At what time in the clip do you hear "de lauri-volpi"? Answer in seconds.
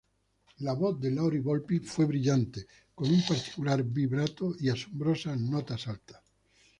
0.99-1.77